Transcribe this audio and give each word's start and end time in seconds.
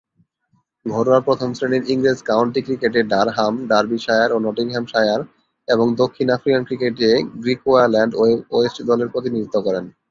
ঘরোয়া 0.85 1.19
প্রথম-শ্রেণীর 1.19 1.83
ইংরেজ 1.89 2.19
কাউন্টি 2.23 2.61
ক্রিকেটে 2.61 3.01
ডারহাম, 3.03 3.53
ডার্বিশায়ার 3.67 4.29
ও 4.31 4.37
নটিংহ্যামশায়ার 4.39 5.21
এবং 5.67 5.87
দক্ষিণ 5.95 6.27
আফ্রিকান 6.29 6.63
ক্রিকেটে 6.67 7.09
গ্রিকুয়াল্যান্ড 7.41 8.13
ওয়েস্ট 8.51 8.77
দলের 8.89 9.11
প্রতিনিধিত্ব 9.13 9.57
করেন। 9.61 9.85